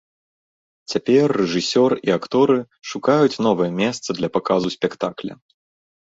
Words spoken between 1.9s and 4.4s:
і акторы шукаюць новае месца для